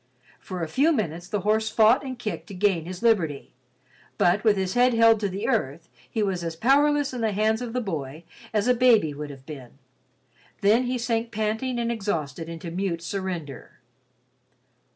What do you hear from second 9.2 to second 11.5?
have been. Then he sank